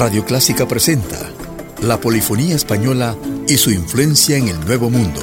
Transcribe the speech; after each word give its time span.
Radio 0.00 0.24
Clásica 0.24 0.66
presenta 0.66 1.18
la 1.82 2.00
polifonía 2.00 2.56
española 2.56 3.14
y 3.46 3.58
su 3.58 3.70
influencia 3.70 4.38
en 4.38 4.48
el 4.48 4.58
Nuevo 4.64 4.88
Mundo. 4.88 5.20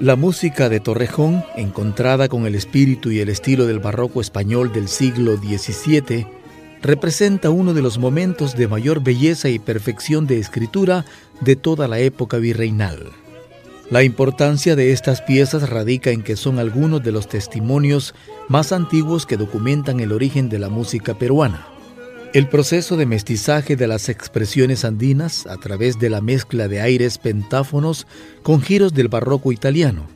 La 0.00 0.16
música 0.16 0.70
de 0.70 0.80
Torrejón, 0.80 1.44
encontrada 1.56 2.30
con 2.30 2.46
el 2.46 2.54
espíritu 2.54 3.10
y 3.10 3.20
el 3.20 3.28
estilo 3.28 3.66
del 3.66 3.80
barroco 3.80 4.22
español 4.22 4.72
del 4.72 4.88
siglo 4.88 5.36
XVII, 5.36 6.26
representa 6.80 7.50
uno 7.50 7.74
de 7.74 7.82
los 7.82 7.98
momentos 7.98 8.56
de 8.56 8.66
mayor 8.66 9.02
belleza 9.02 9.50
y 9.50 9.58
perfección 9.58 10.26
de 10.26 10.38
escritura 10.38 11.04
de 11.42 11.54
toda 11.54 11.86
la 11.86 11.98
época 11.98 12.38
virreinal. 12.38 13.10
La 13.90 14.02
importancia 14.02 14.74
de 14.74 14.92
estas 14.92 15.20
piezas 15.20 15.68
radica 15.68 16.12
en 16.12 16.22
que 16.22 16.36
son 16.36 16.58
algunos 16.58 17.02
de 17.02 17.12
los 17.12 17.28
testimonios 17.28 18.14
más 18.48 18.72
antiguos 18.72 19.26
que 19.26 19.36
documentan 19.36 20.00
el 20.00 20.12
origen 20.12 20.48
de 20.48 20.60
la 20.60 20.70
música 20.70 21.12
peruana. 21.12 21.69
El 22.32 22.46
proceso 22.46 22.96
de 22.96 23.06
mestizaje 23.06 23.74
de 23.74 23.88
las 23.88 24.08
expresiones 24.08 24.84
andinas 24.84 25.48
a 25.48 25.56
través 25.56 25.98
de 25.98 26.08
la 26.10 26.20
mezcla 26.20 26.68
de 26.68 26.80
aires 26.80 27.18
pentáfonos 27.18 28.06
con 28.44 28.62
giros 28.62 28.94
del 28.94 29.08
barroco 29.08 29.50
italiano, 29.50 30.06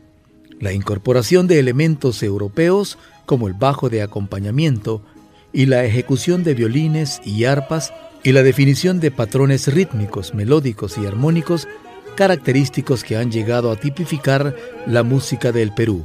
la 0.60 0.72
incorporación 0.72 1.48
de 1.48 1.58
elementos 1.58 2.22
europeos 2.22 2.98
como 3.26 3.48
el 3.48 3.54
bajo 3.54 3.90
de 3.90 4.00
acompañamiento 4.00 5.02
y 5.52 5.66
la 5.66 5.84
ejecución 5.84 6.44
de 6.44 6.54
violines 6.54 7.20
y 7.24 7.46
arpas 7.46 7.92
y 8.22 8.30
la 8.30 8.44
definición 8.44 9.00
de 9.00 9.10
patrones 9.10 9.66
rítmicos, 9.74 10.34
melódicos 10.34 10.96
y 10.98 11.06
armónicos 11.06 11.66
característicos 12.14 13.02
que 13.02 13.16
han 13.16 13.32
llegado 13.32 13.72
a 13.72 13.76
tipificar 13.76 14.54
la 14.86 15.02
música 15.02 15.50
del 15.50 15.74
Perú. 15.74 16.04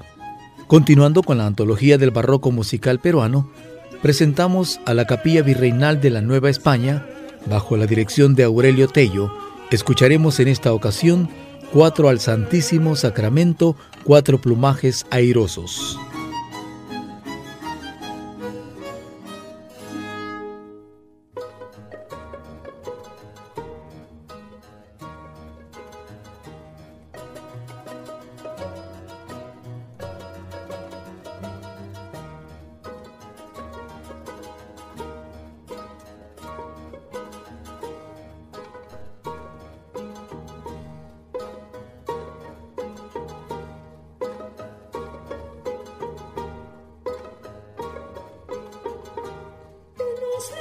Continuando 0.65 1.21
con 1.21 1.37
la 1.37 1.45
antología 1.45 1.99
del 1.99 2.09
barroco 2.09 2.51
musical 2.51 2.99
peruano, 2.99 3.51
presentamos 4.01 4.79
a 4.85 4.93
la 4.93 5.05
Capilla 5.05 5.41
Virreinal 5.41 5.99
de 6.01 6.09
la 6.09 6.21
Nueva 6.21 6.49
España, 6.49 7.05
bajo 7.45 7.77
la 7.77 7.85
dirección 7.85 8.35
de 8.35 8.43
Aurelio 8.43 8.87
Tello, 8.87 9.31
escucharemos 9.71 10.39
en 10.39 10.47
esta 10.47 10.73
ocasión 10.73 11.29
cuatro 11.71 12.09
al 12.09 12.19
Santísimo 12.19 12.95
Sacramento, 12.95 13.75
cuatro 14.03 14.39
plumajes 14.39 15.05
airosos. 15.11 15.99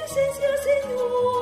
presencia, 0.09 0.57
Señor. 0.63 1.38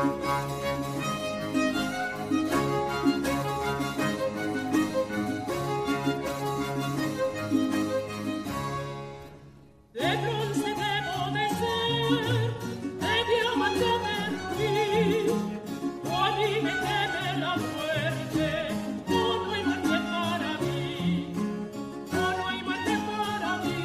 De 0.00 0.06
dulce 10.24 10.70
debo 10.72 11.16
de 11.36 11.46
ser, 11.60 12.48
de 12.98 13.14
diamante 13.28 13.90
maté 14.02 14.32
a 16.08 16.24
me 16.64 16.74
quede 16.80 17.26
la 17.38 17.52
fuerte, 17.58 18.48
tú 19.06 19.20
no 19.44 19.52
hay 19.52 19.62
mate 19.64 19.96
para 20.08 20.52
mí, 20.62 21.34
tú 22.10 22.16
no 22.16 22.42
hay 22.48 22.60
mate 22.62 22.94
para 23.06 23.50
mí. 23.64 23.78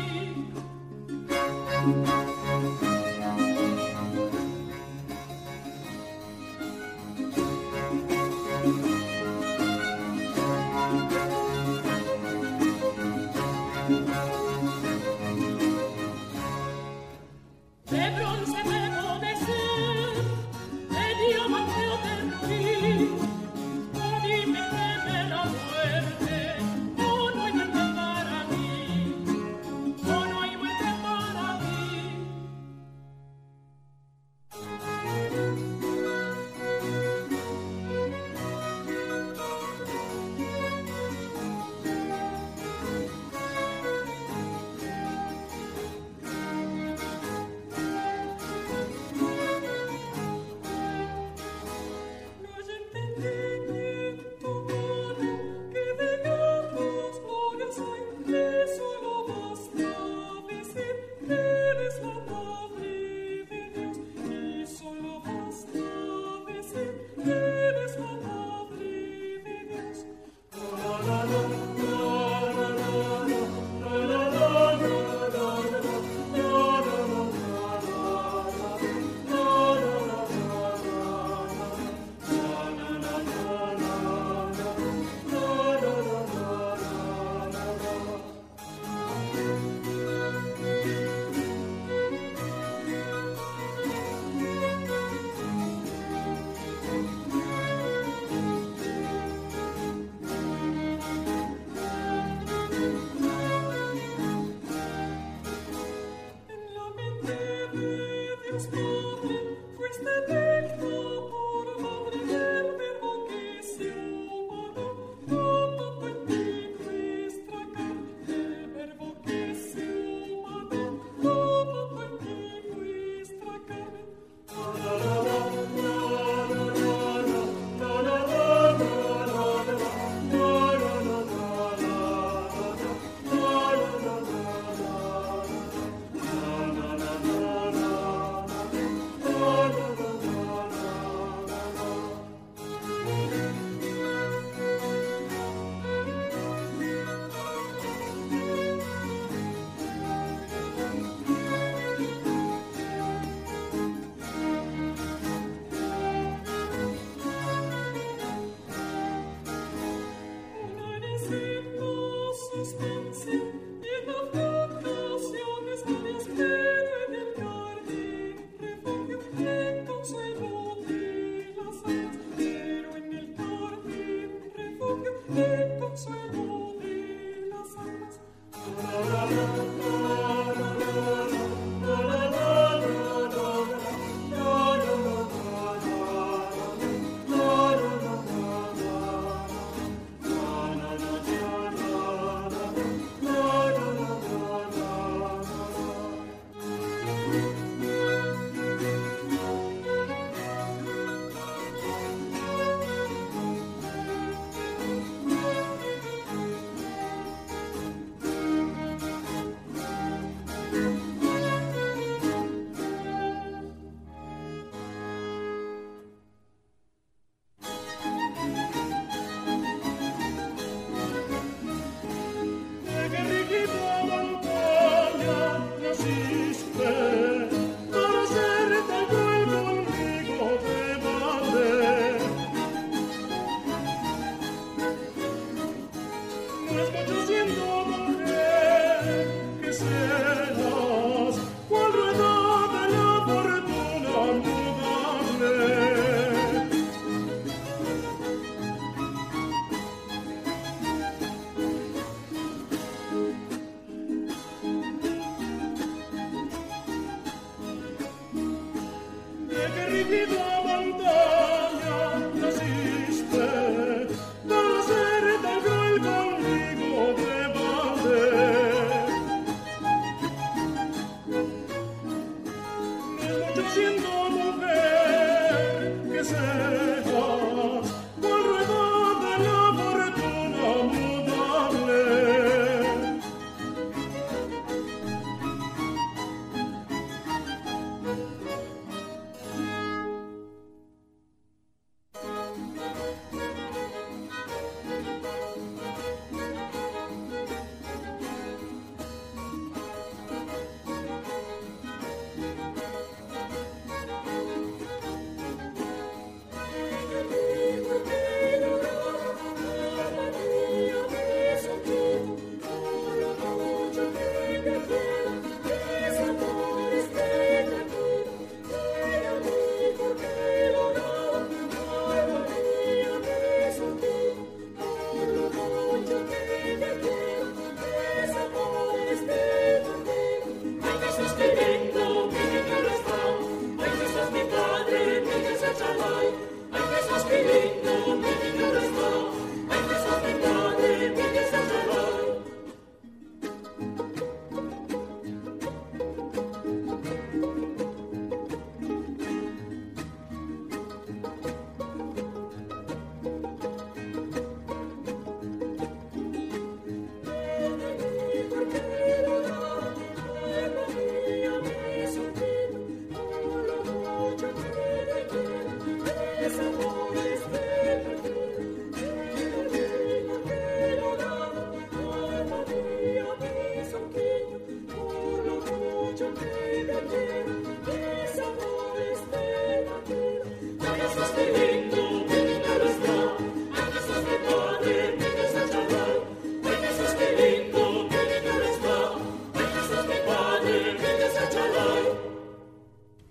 the 110.05 110.23
day. 110.27 110.44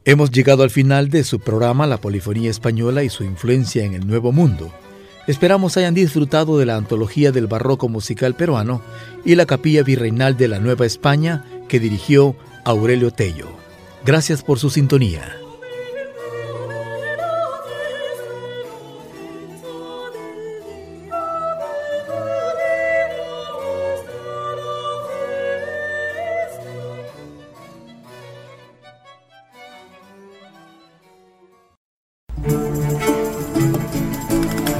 Hemos 0.06 0.30
llegado 0.30 0.62
al 0.62 0.70
final 0.70 1.08
de 1.08 1.24
su 1.24 1.40
programa 1.40 1.86
La 1.86 1.96
Polifonía 1.96 2.50
Española 2.50 3.04
y 3.04 3.08
su 3.08 3.24
influencia 3.24 3.84
en 3.84 3.94
el 3.94 4.06
Nuevo 4.06 4.32
Mundo. 4.32 4.70
Esperamos 5.26 5.78
hayan 5.78 5.94
disfrutado 5.94 6.58
de 6.58 6.66
la 6.66 6.76
antología 6.76 7.32
del 7.32 7.46
barroco 7.46 7.88
musical 7.88 8.34
peruano 8.34 8.82
y 9.24 9.34
la 9.34 9.46
capilla 9.46 9.82
virreinal 9.82 10.36
de 10.36 10.48
la 10.48 10.58
Nueva 10.58 10.84
España 10.84 11.42
que 11.68 11.80
dirigió 11.80 12.36
Aurelio 12.66 13.12
Tello. 13.12 13.48
Gracias 14.04 14.42
por 14.42 14.58
su 14.58 14.68
sintonía. 14.68 15.38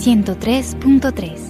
103.3 0.00 1.49